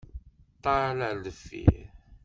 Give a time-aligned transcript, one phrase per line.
[0.55, 1.85] Ṭṭal ar deffir.